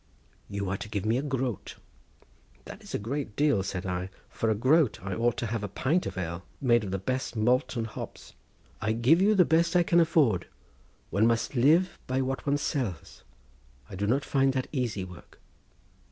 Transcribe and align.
"You 0.49 0.67
are 0.71 0.77
to 0.77 0.89
give 0.89 1.05
me 1.05 1.19
a 1.19 1.21
groat." 1.21 1.75
"That 2.65 2.81
is 2.81 2.95
a 2.95 2.97
great 2.97 3.35
deal," 3.35 3.61
said 3.61 3.85
I, 3.85 4.09
"for 4.31 4.49
a 4.49 4.55
groat 4.55 4.97
I 5.03 5.13
ought 5.13 5.37
to 5.37 5.45
have 5.45 5.63
a 5.63 5.67
pint 5.67 6.07
of 6.07 6.17
ale 6.17 6.41
made 6.59 6.83
of 6.83 6.89
the 6.89 6.97
best 6.97 7.35
malt 7.35 7.75
and 7.75 7.85
hops." 7.85 8.33
"I 8.81 8.93
give 8.93 9.21
you 9.21 9.35
the 9.35 9.45
best 9.45 9.75
I 9.75 9.83
can 9.83 9.99
afford. 9.99 10.47
One 11.11 11.27
must 11.27 11.53
live 11.55 11.99
by 12.07 12.19
what 12.21 12.47
one 12.47 12.57
sells. 12.57 13.23
I 13.91 13.95
do 13.95 14.07
not 14.07 14.25
find 14.25 14.53
that 14.53 14.67
easy 14.71 15.05
work." 15.05 15.39